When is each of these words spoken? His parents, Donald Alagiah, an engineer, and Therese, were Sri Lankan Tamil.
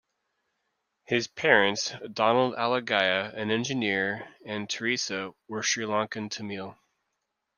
His 1.05 1.27
parents, 1.27 1.93
Donald 2.11 2.55
Alagiah, 2.55 3.35
an 3.37 3.51
engineer, 3.51 4.33
and 4.43 4.67
Therese, 4.67 5.11
were 5.47 5.61
Sri 5.61 5.85
Lankan 5.85 6.31
Tamil. 6.31 6.75